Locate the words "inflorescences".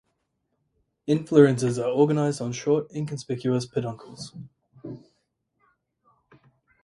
1.07-1.77